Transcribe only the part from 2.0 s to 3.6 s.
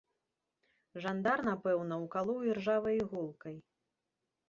укалоў іржавай іголкай.